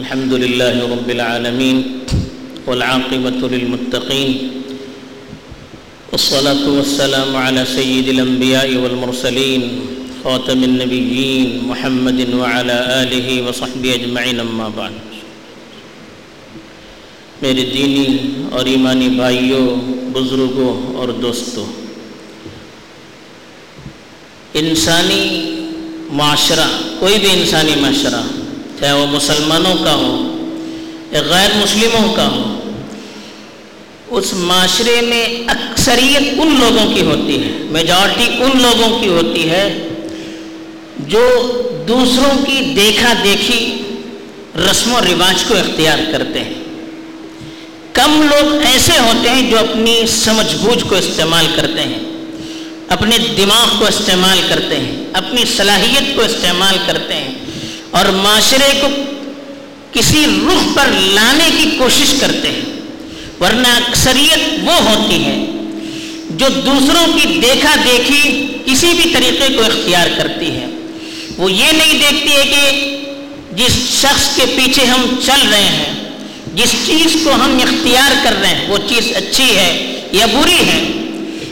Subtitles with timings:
[0.00, 1.78] الحمد لله رب العالمين
[2.66, 4.30] والعاقبة للمتقين
[6.12, 9.62] والصلاة والسلام على سيد الأنبياء والمرسلين
[10.24, 14.92] خاتم النبيين محمد وعلى آله وصحبه أجمعين أما بعد.
[17.42, 18.06] میرے دینی
[18.50, 19.66] اور ایمانی بھائیوں،
[20.12, 21.66] بزرگوں اور دوستوں،
[24.54, 25.24] انسانی
[26.10, 26.68] معاشرہ،
[26.98, 28.22] کوئی بھی انسانی معاشرہ
[28.82, 30.12] چاہے وہ مسلمانوں کا ہو
[31.10, 32.60] یا غیر مسلموں کا ہو
[34.08, 39.88] اس معاشرے میں اکثریت ان لوگوں کی ہوتی ہے میجارٹی ان لوگوں کی ہوتی ہے
[40.98, 41.28] جو
[41.88, 43.82] دوسروں کی دیکھا دیکھی
[44.70, 46.54] رسم و رواج کو اختیار کرتے ہیں۔
[47.92, 52.00] کم لوگ ایسے ہوتے ہیں جو اپنی سمجھ بوجھ کو استعمال کرتے ہیں،
[52.88, 57.41] اپنے دماغ کو استعمال کرتے ہیں، اپنی صلاحیت کو استعمال کرتے ہیں۔
[57.92, 58.88] اور معاشرے کو
[59.92, 62.60] کسی رخ پر لانے کی کوشش کرتے ہیں۔
[63.40, 65.36] ورنہ اکثریت وہ ہوتی ہے
[66.30, 70.66] جو دوسروں کی دیکھا دیکھی کسی بھی طریقے کو اختیار کرتی ہے
[71.36, 72.98] وہ یہ نہیں دیکھتی ہے کہ
[73.56, 75.94] جس شخص کے پیچھے ہم چل رہے ہیں،
[76.54, 80.80] جس چیز کو ہم اختیار کر رہے ہیں، وہ چیز اچھی ہے یا بری ہے۔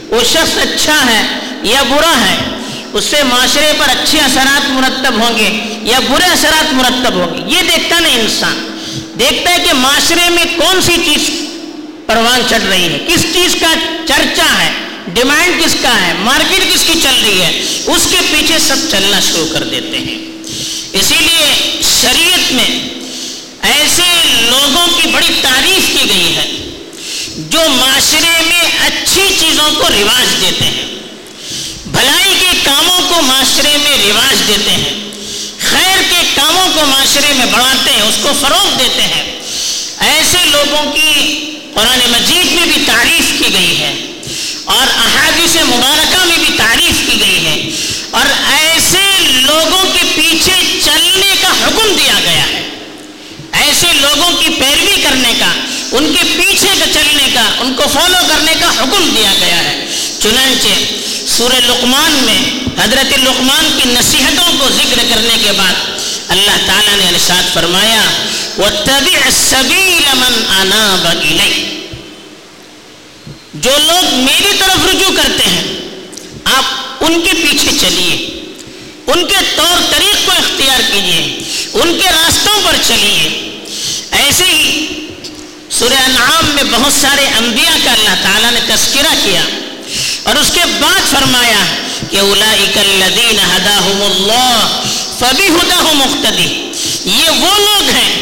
[0.09, 1.21] وہ شخص اچھا ہے
[1.63, 2.37] یا برا ہے
[2.93, 5.49] اس سے معاشرے پر اچھے اثرات مرتب ہوں گے
[5.83, 8.67] یا برے اثرات مرتب ہوں گے؟ یہ دیکھتا نہیں انسان۔
[9.19, 11.29] دیکھتا ہے کہ معاشرے میں کون سی چیز
[12.05, 13.73] پروان چڑھ رہی ہے؟ کس چیز کا
[14.07, 14.71] چرچا ہے؟
[15.07, 19.19] ڈیمانڈ کس کا ہے؟ مارکیٹ کس کی چل رہی ہے؟ اس کے پیچھے سب چلنا
[19.19, 20.17] شروع کر دیتے ہیں۔
[20.93, 22.89] اسی لیے شریعت میں
[23.61, 26.69] ایسے لوگوں کی بڑی تعریف کی گئی ہے
[27.37, 31.00] جو معاشرے میں اچھی چیزوں کو رواج دیتے ہیں۔
[31.91, 35.11] بھلائی کے کاموں کو معاشرے میں رواج دیتے ہیں،
[35.69, 39.39] خیر کے کاموں کو معاشرے میں بڑھاتے ہیں، اس کو فروغ دیتے ہیں۔
[39.97, 41.11] ایسے لوگوں کی
[41.73, 43.93] قرآن مجید میں بھی تعریف کی گئی ہے
[44.65, 47.69] اور احادیث مبارکہ میں بھی تعریف کی گئی ہے۔
[48.11, 52.69] اور ایسے لوگوں کے پیچھے چلنے کا حکم دیا گیا ہے۔
[53.51, 55.53] ایسے لوگوں کی پیروی کرنے کا،
[55.91, 59.85] ان کے پیچھے کا چلنے کا، ان کو فالو کرنے کا حکم دیا گیا ہے۔
[60.19, 61.00] چنانچہ
[61.37, 62.41] سورہ لقمان میں
[62.83, 65.73] حضرت لقمان کی نصیحتوں کو ذکر کرنے کے بعد
[66.27, 68.01] اللہ تعالیٰ نے ارشاد فرمایا،
[68.57, 71.63] وَاتَّبِعْ سَبِيلَ مَنْ أَنَابَ إِلَيْهِ۔
[73.53, 75.63] جو لوگ میری طرف رجوع کرتے ہیں،
[76.45, 76.63] آپ
[77.03, 78.41] ان کے پیچھے چلیے۔
[79.07, 81.43] ان کے طور طریق کو اختیار کیجیے۔
[81.73, 83.49] ان کے راستوں پر چلیے۔
[84.11, 84.87] ایسے ہی
[85.69, 89.43] سورہ انعام میں بہت سارے انبیاء کا اللہ تعالیٰ نے تذکرہ کیا۔
[90.23, 91.63] اور اس کے بعد فرمایا
[92.09, 94.81] کہ اولئک الذین ہداہم اللہ
[95.19, 96.47] فبہدہ مقتدی،
[97.05, 98.13] یہ وہ لوگ ہیں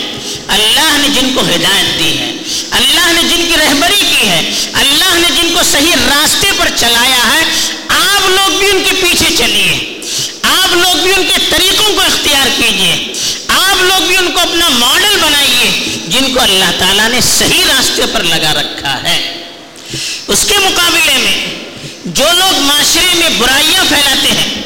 [0.56, 2.32] اللہ نے جن کو ہدایت دی ہے،
[2.80, 4.42] اللہ نے جن کی رہبری کی ہے،
[4.82, 7.44] اللہ نے جن کو صحیح راستے پر چلایا ہے،
[7.90, 9.78] آپ لوگ بھی ان کے پیچھے چلیے،
[10.44, 12.96] آپ لوگ بھی ان کے طریقوں کو اختیار کیجیے
[13.50, 15.70] آپ لوگ بھی ان کو اپنا ماڈل بنائیے
[16.08, 19.18] جن کو اللہ تعالیٰ نے صحیح راستے پر لگا رکھا ہے۔
[20.28, 21.59] اس کے مقابلے میں
[22.10, 24.62] جو لوگ معاشرے میں برائیاں پھیلاتے ہیں،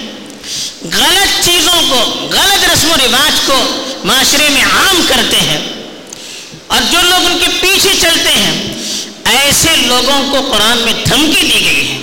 [0.81, 5.57] غلط چیزوں کو، غلط رسم و رواج کو معاشرے میں عام کرتے ہیں
[6.67, 8.73] اور جو لوگ ان کے پیچھے چلتے ہیں،
[9.25, 11.97] ایسے لوگوں کو قرآن میں دھمکی دی گئی ہے۔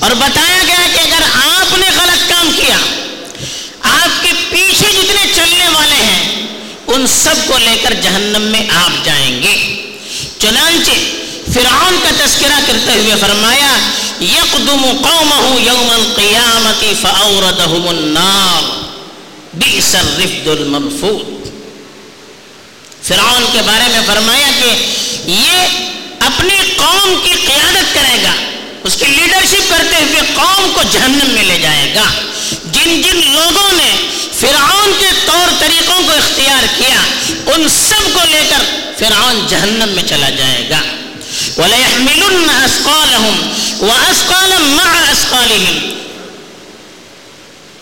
[0.00, 2.76] اور بتایا گیا کہ اگر آپ نے غلط کام کیا،
[3.82, 6.46] آپ کے پیچھے جتنے چلنے والے ہیں،
[6.86, 9.82] ان سب کو لے کر جہنم میں آپ جائیں گے۔
[10.38, 10.90] چنانچہ
[11.54, 13.72] فرعون کا تذکرہ کرتے ہوئے فرمایا،
[14.20, 18.70] یقدم قومه یوم القیامت فاوردهم النار،
[19.62, 21.50] بئس الرفد المرفود
[23.08, 24.70] فرعون کے بارے میں فرمایا کہ
[25.26, 25.78] یہ
[26.26, 28.34] اپنی قوم کی قیادت کرے گا،
[28.84, 32.06] اس کی لیڈرشپ کرتے ہوئے قوم کو جہنم میں لے جائے گا۔
[32.72, 33.90] جن جن لوگوں نے
[34.40, 37.00] فرعون کے طور طریقوں کو اختیار کیا،
[37.54, 38.64] ان سب کو لے کر
[38.98, 40.82] فرعون جہنم میں چلا جائے گا۔
[41.56, 43.36] وَلَيَحْمِلُنَّ أَسْقَالَهُمْ
[43.82, 45.92] وَأَسْقَالًا مَعَ أَسْقَالِهِمْ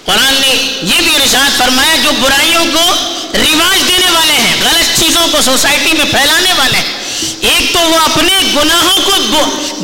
[0.04, 2.94] قرآن نے یہ بھی ارشاد فرمایا جو برائیوں کو
[3.34, 6.94] رواج دینے والے ہیں، غلط چیزوں کو سوسائٹی میں پھیلانے والے ہیں۔
[7.40, 9.12] ایک تو وہ اپنے گناہوں کو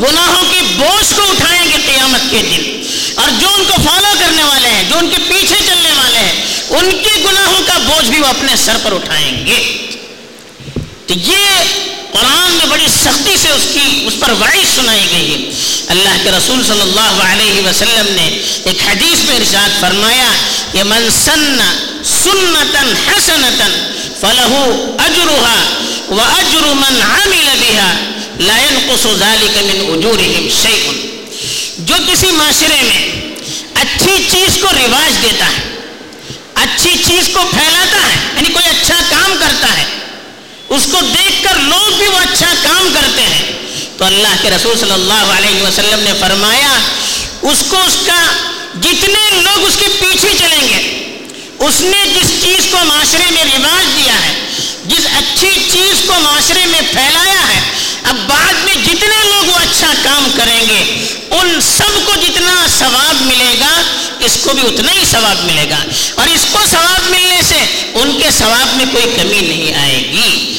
[0.03, 2.83] گناہوں کی بوجھ کو اٹھائیں گے قیامت کے دن۔
[3.15, 6.43] اور جو ان کو فالو کرنے والے ہیں، جو ان کے پیچھے چلنے والے ہیں،
[6.69, 9.87] ان کے گناہوں کا بوجھ بھی وہ اپنے سر پر اٹھائیں گے۔
[11.07, 11.45] تو یہ
[12.17, 15.51] قرآن میں بڑی سختی سے اس کی اس پر وعید سنائی گئی ہے۔
[15.95, 18.27] اللہ کے رسول صلی اللہ علیہ وسلم نے
[18.65, 20.31] ایک حدیث میں ارشاد فرمایا،
[20.73, 21.61] کہ من سن
[22.13, 23.67] سنتا حسنتا
[24.21, 24.53] فلح
[25.07, 25.55] اجرا
[26.09, 27.91] و اجر من عامل بها
[28.41, 30.85] لا ينقص ذلك من اجورهم شيء
[31.89, 33.03] جو کسی معاشرے میں
[33.83, 35.63] اچھی چیز کو رواج دیتا ہے،
[36.63, 39.85] اچھی چیز کو پھیلاتا ہے یعنی کوئی اچھا کام کرتا ہے
[40.77, 43.53] اس کو دیکھ کر لوگ بھی وہ اچھا کام کرتے ہیں۔
[43.97, 46.79] تو اللہ کے رسول صلی اللہ علیہ وسلم نے فرمایا،
[47.43, 48.21] اس کو اس کا
[48.75, 50.81] جتنے لوگ اس کے پیچھے چلیں گے،
[51.59, 54.35] اس نے جس چیز کو معاشرے میں رواج دیا ہے،
[54.85, 57.61] جس اچھی چیز کو معاشرے میں پھیلایا ہے،
[58.03, 63.23] اب بعد میں جتنے لوگ وہ اچھا کام کریں گے، ان سب کو جتنا ثواب
[63.23, 63.83] ملے گا،
[64.21, 65.79] اس کو بھی اتنا ہی ثواب ملے گا۔
[66.15, 70.53] اور اس کو ثواب ملنے سے ان کے ثواب میں کوئی کمی نہیں آئے گی۔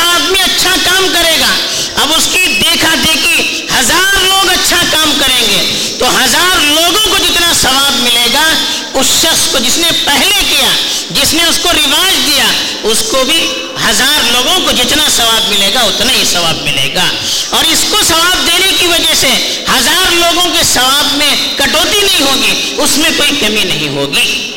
[0.00, 1.54] ایک آدمی اچھا کام کرے گا۔
[2.02, 7.18] اب اس کی دیکھا دیکھی ہزار لوگ اچھا کام کریں گے۔ تو ہزار لوگوں کو
[7.18, 8.54] جتنا ثواب ملے گا،
[8.94, 10.68] اس شخص کو جس نے پہلے کیا،
[11.10, 12.44] جس نے اس کو رواج دیا،
[12.82, 13.46] اس کو بھی
[13.90, 17.04] ہزار لوگوں کو جتنا ثواب ملے گا، اتنا ہی ثواب ملے گا۔
[17.50, 22.22] اور اس کو ثواب دینے کی وجہ سے ہزار لوگوں کے ثواب میں کٹوتی نہیں
[22.22, 24.49] ہوگی، اس میں کوئی کمی نہیں ہوگی۔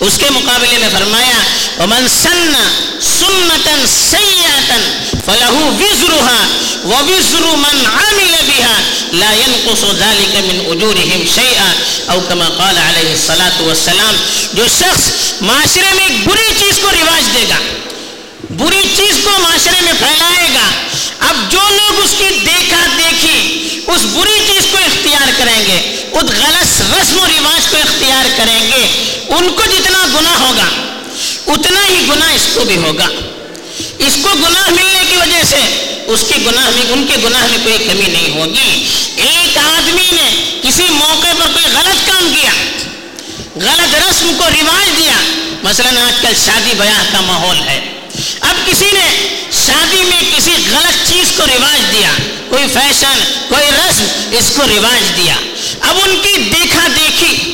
[0.00, 1.38] اس کے مقابلے میں فرمایا،
[1.78, 2.54] ومن سن
[3.00, 4.82] سنتن سیئتن
[5.26, 6.40] فلہو وزرها
[6.84, 8.76] ووزر من عمل بها
[9.12, 11.70] لا ينقص ذلك من اجورهم شيئا
[12.12, 14.16] او كما قال علیہ الصلاة والسلام
[14.54, 15.08] جو شخص
[15.40, 17.58] معاشرے میں ایک بری چیز کو رواج دے گا۔
[18.58, 20.68] بری چیز کو معاشرے میں پھیلائے گا۔
[21.28, 26.22] اب جو لوگ اس کی دیکھا دیکھی، اس بری چیز کو اختیار کریں گے اس
[26.22, 28.82] غلط رسم و رواج کو اختیار کریں گے،
[29.28, 30.68] ان کو جتنا گناہ ہوگا،
[31.46, 33.06] اتنا ہی گناہ اس کو بھی ہوگا۔
[33.98, 35.60] اس کو گناہ ملنے کی وجہ سے
[36.06, 38.84] اس کے گناہ میں، ان کے گناہ میں کوئی کمی نہیں ہوگی۔
[39.16, 42.52] ایک آدمی نے کسی موقع پر کوئی غلط کام کیا،
[43.54, 45.18] غلط رسم کو رواج دیا۔
[45.62, 47.80] مثلا آج کل شادی بیاہ کا ماحول ہے۔
[48.40, 49.28] اب کسی نے
[49.66, 52.10] شادی میں کسی غلط چیز کو رواج دیا،
[52.48, 53.18] کوئی فیشن،
[53.48, 55.34] کوئی رسم، اس کو رواج دیا۔
[55.80, 57.52] اب ان کی دیکھا دیکھی،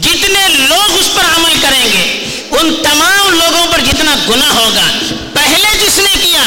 [0.00, 4.88] جتنے لوگ اس پر عمل کریں گے، ان تمام لوگوں پر جتنا گناہ ہوگا۔
[5.32, 6.42] پہلے جس نے کیا،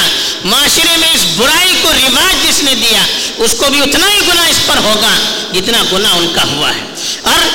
[0.46, 3.04] معاشرے میں اس برائی کو رواج جس نے دیا،
[3.38, 5.16] اس کو بھی اتنا ہی گناہ اس پر ہوگا
[5.54, 6.82] جتنا گناہ ان کا ہوا ہے۔
[7.22, 7.48] اور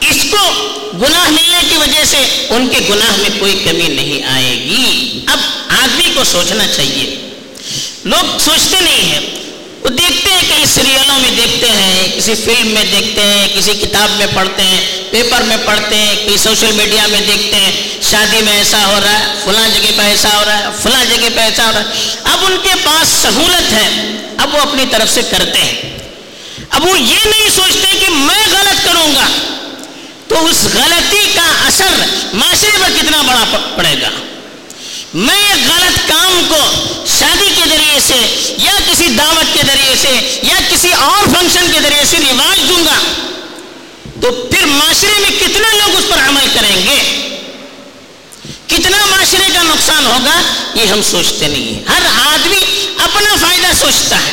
[0.00, 4.52] اس کو گناہ ملنے کی وجہ سے ان کے گناہ میں کوئی کمی نہیں آئے
[4.52, 5.38] گی۔ اب
[5.68, 7.30] آدمی کو سوچنا چاہیے۔
[8.04, 9.20] لوگ سوچتے نہیں ہیں۔
[9.82, 14.10] وہ دیکھتے ہیں کئی سیریلوں میں دیکھتے ہیں، کسی فلم میں دیکھتے ہیں، کسی کتاب
[14.10, 17.72] میں پڑھتے ہیں، پیپر میں پڑھتے ہیں، کئی سوشل میڈیا میں دیکھتے ہیں،
[18.10, 21.28] شادی میں ایسا ہو رہا ہے، فلاں جگہ پہ ایسا ہو رہا ہے، فلاں جگہ
[21.34, 21.84] پہ ایسا ہو رہا ہے۔
[22.24, 25.98] اب ان کے پاس سہولت ہے۔ اب وہ اپنی طرف سے کرتے ہیں۔
[26.70, 29.53] اب وہ یہ نہیں سوچتے کہ میں غلط کروں گا۔
[30.34, 34.08] تو اس غلطی کا اثر معاشرے پر کتنا بڑا پڑے گا؟
[35.14, 36.58] میں ایک غلط کام کو
[37.18, 41.80] شادی کے ذریعے سے یا کسی دعوت کے ذریعے سے یا کسی اور فنکشن کے
[41.80, 42.98] ذریعے سے رواج دوں گا
[44.20, 46.98] تو پھر معاشرے میں کتنے لوگ اس پر عمل کریں گے؟
[48.66, 50.40] کتنا معاشرے کا نقصان ہوگا؟
[50.74, 52.02] یہ ہم سوچتے نہیں ہیں۔ ہر
[52.34, 54.32] آدمی اپنا فائدہ سوچتا ہے،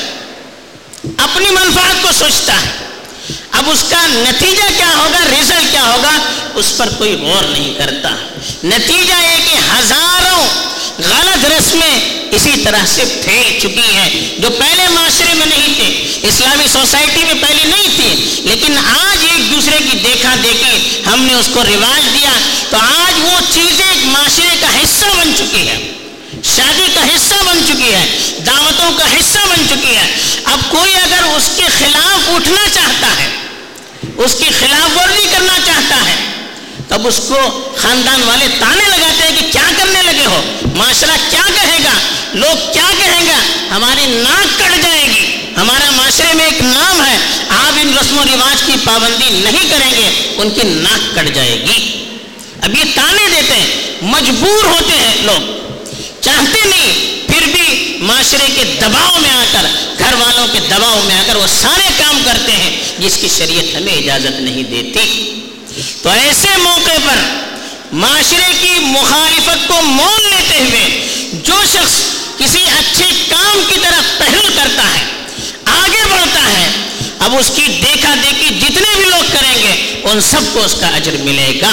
[1.18, 2.91] اپنی منفعت کو سوچتا ہے۔
[3.52, 6.18] اب اس کا نتیجہ کیا ہوگا؟ رزلٹ کیا ہوگا؟
[6.56, 8.10] اس پر کوئی غور نہیں کرتا۔
[8.64, 10.48] نتیجہ یہ کہ ہزاروں
[11.00, 12.00] غلط رسمیں
[12.32, 17.34] اسی طرح سے پھیل چکی ہیں، جو پہلے معاشرے میں نہیں تھے۔ اسلامی سوسائٹی میں
[17.42, 22.13] پہلے نہیں تھی، لیکن آج ایک دوسرے کی دیکھا دیکھی ہم نے اس کو رواج
[22.13, 22.32] دیا۔
[22.70, 25.78] تو آج وہ چیزیں ایک معاشرے کا حصہ بن چکی ہے
[26.56, 28.06] شادی کا حصہ بن چکی ہے
[28.46, 33.27] دعوتوں کا حصہ بن چکی ہے اب کوئی اگر اس کے خلاف اٹھنا چاہتا ہے،
[34.17, 36.15] اس کی خلاف ورزی کرنا چاہتا ہے،
[36.88, 40.41] تب اس کو خاندان والے تانے لگاتے ہیں کہ کیا کرنے لگے ہو؟
[40.75, 41.93] معاشرہ کیا کہے گا؟
[42.34, 43.38] لوگ کیا کہیں گا؟
[43.75, 47.17] ہماری ناک کٹ جائے گی۔ ہمارا معاشرے میں ایک نام ہے،
[47.50, 51.62] آپ ان رسم و رواج کی پابندی نہیں کریں گے، ان کی ناک کٹ جائے
[51.62, 52.05] گی۔
[52.62, 53.67] اب یہ تانے دیتے ہیں،
[54.01, 55.41] مجبور ہوتے ہیں لوگ۔
[56.22, 59.65] چاہتے نہیں، پھر بھی معاشرے کے دباؤ میں آ کر،
[60.00, 63.75] گھر والوں کے دباؤ میں آ کر وہ سارے کام کرتے ہیں جس کی شریعت
[63.75, 65.05] ہمیں اجازت نہیں دیتی۔
[66.01, 67.20] تو ایسے موقع پر
[67.93, 72.00] معاشرے کی مخالفت کو مول لیتے ہوئے جو شخص
[72.38, 75.05] کسی اچھے کام کی طرف پہل کرتا ہے،
[75.65, 76.70] آگے بڑھتا ہے،
[77.20, 80.88] اب اس کی دیکھا دیکھی جتنے بھی لوگ کریں گے، ان سب کو اس کا
[80.88, 81.72] اجر ملے گا۔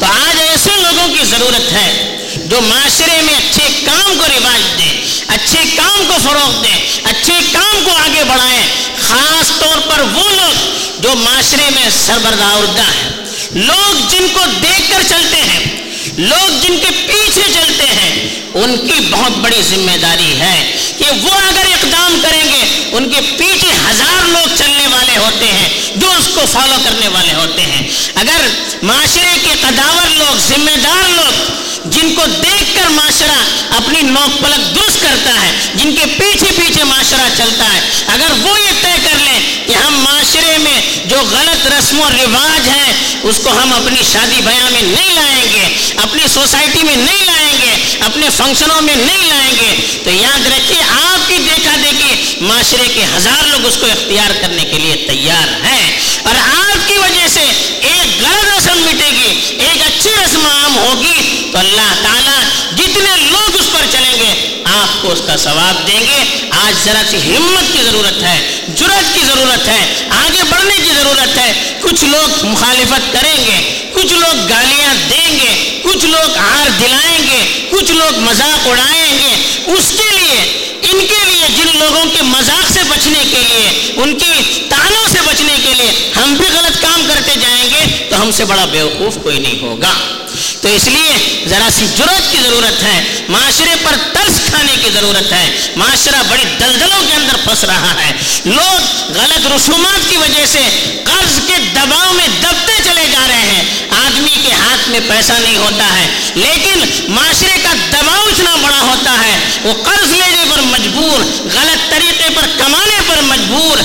[0.00, 2.11] تو آج ایسے لوگوں کی ضرورت ہے
[2.52, 7.84] جو معاشرے میں اچھے کام کو رواج دیں، اچھے کام کو فروغ دیں، اچھے کام
[7.84, 8.66] کو آگے بڑھائیں۔
[9.08, 13.10] خاص طور پر وہ لوگ جو معاشرے میں سربردہ ہیں۔
[13.50, 19.00] لوگ جن کو دیکھ کر چلتے ہیں لوگ جن کے پیچھے چلتے ہیں، ان کی
[19.10, 20.56] بہت بڑی ذمہ داری ہے
[20.98, 22.60] کہ وہ اگر اقدام کریں گے،
[22.92, 27.32] ان کے پیچھے ہزار لوگ چلنے والے ہوتے ہیں جو اس کو فالو کرنے والے
[27.34, 27.82] ہوتے ہیں۔
[28.14, 28.46] اگر
[28.82, 33.38] معاشرے کے قداور لوگ، ذمہ دار لوگ، جن کو دیکھ کر معاشرہ
[33.76, 38.58] اپنی نوک پلک درست کرتا ہے، جن کے پیچھے پیچھے معاشرہ چلتا ہے، اگر وہ
[38.60, 41.16] یہ طے کر لیں کہ ہم معاشرے میں جو
[41.64, 42.92] غلط رسم و رواج ہیں،
[43.22, 47.56] اس کو ہم اپنی شادی بیاہ میں نہیں لائیں گے، اپنی سوسائٹی میں نہیں لائیں
[47.62, 52.88] گے، اپنے فنکشنوں میں نہیں لائیں گے۔ تو یاد رکھیے، آپ کی دیکھا دیکھی معاشرے
[52.94, 57.28] کے ہزار لوگ اس کو اختیار کرنے کے لیے تیار ہیں۔ اور آپ کی وجہ
[57.28, 57.40] سے
[57.80, 62.40] ایک غلط رسم مٹے گی، ایک اچھی رسم عام ہوگی۔ تو اللہ تعالیٰ
[62.76, 67.02] جتنے لوگ اس پر چلیں گے آپ کو اس کا ثواب دیں گے۔ آج ذرا
[67.10, 72.04] سی ہمت کی ضرورت ہے جرت کی ضرورت ہے، آگے بڑھنے کی ضرورت ہے۔ کچھ
[72.04, 77.92] لوگ مخالفت کریں گے، کچھ لوگ گالیاں دیں گے، کچھ لوگ ہار دلائیں گے، کچھ
[77.92, 79.34] لوگ مذاق اڑائیں گے۔
[79.66, 80.40] اس کے لیے،
[80.82, 85.18] ان کے لیے، جن لوگوں کے مذاق سے بچنے کے لیے، ان کی تانوں سے
[85.26, 89.18] بچنے کے لیے ہم بھی غلط کام کرتے جائیں گے، تو ہم سے بڑا بیوقوف
[89.22, 90.21] کوئی نہیں ہوگا۔
[90.62, 95.32] تو اس لیے ذرا سی جرت کی ضرورت ہے، معاشرے پر ترس کھانے کی ضرورت
[95.32, 98.12] ہے۔ معاشرہ بڑی دلدلوں کے اندر پھنس رہا ہے۔
[98.44, 100.62] لوگ غلط رسومات کی وجہ سے
[101.04, 103.64] قرض کے دباؤ میں دبتے چلے جا رہے ہیں۔
[104.06, 106.78] آدمی کے ہاتھ میں پیسہ نہیں ہوتا ہے، لیکن
[107.08, 111.20] معاشرے کا دباؤ اتنا بڑا ہوتا ہے۔ وہ قرض لینے پر مجبور،
[111.54, 113.78] غلط طریقے پر کمانے پر مجبور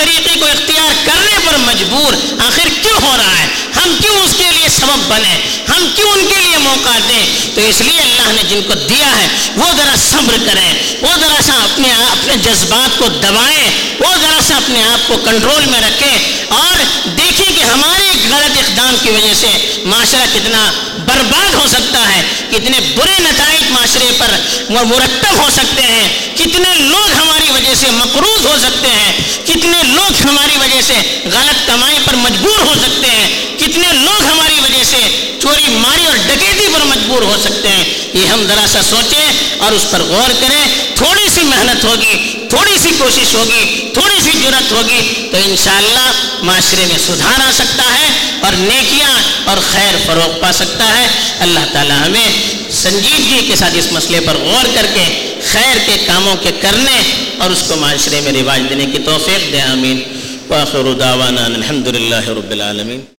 [0.00, 2.12] طریقے کو اختیار کرنے پر مجبور،
[2.46, 5.38] آخر کیوں ہو رہا ہے؟ ہم کیوں اس کے لیے سبب بنے؟
[5.68, 9.10] ہم کیوں ان کے لیے موقع دیں؟ تو اس لیے اللہ نے جن کو دیا
[9.16, 9.26] ہے،
[9.56, 14.56] وہ ذرا صبر کریں، وہ ذرا سا اپنے اپنے جذبات کو دبائیں، وہ ذرا سا
[14.56, 16.76] اپنے آپ کو کنٹرول میں رکھیں اور
[17.16, 20.70] دیکھیں کہ ہمارے غلط اقدام کی وجہ سے معاشرہ کتنا
[21.10, 24.30] برباد ہو سکتا ہے، کتنے برے نتائج معاشرے پر
[24.70, 29.12] مرتب ہو سکتے ہیں، کتنے لوگ ہماری وجہ سے مقروض ہو سکتے ہیں،
[29.46, 30.94] کتنے لوگ ہماری وجہ سے
[31.26, 35.00] غلط کمائی پر مجبور ہو سکتے ہیں، کتنے لوگ ہماری وجہ سے
[35.42, 35.99] چوری ماری
[36.40, 40.30] ڈکیتی پر مجبور ہو سکتے ہیں۔ یہ ہم ذرا سا سوچیں اور اس پر غور
[40.40, 46.12] کریں۔ تھوڑی سی محنت ہوگی، تھوڑی سی کوشش ہوگی، تھوڑی سی جرت ہوگی تو انشاءاللہ
[46.42, 48.08] معاشرے میں سدھار آ سکتا ہے
[48.40, 49.10] اور نیکیاں
[49.44, 51.06] اور خیر فروغ پا سکتا ہے۔
[51.40, 52.28] اللہ تعالی ہمیں
[52.70, 57.02] سنجیدگی کے ساتھ اس مسئلے پر غور کر کے، خیر کے کاموں کے کرنے
[57.38, 60.02] اور اس کو معاشرے میں رواج دینے کی توفیق دے، آمین۔
[60.48, 63.00] واخر دعوانا الحمد للہ رب العالمین۔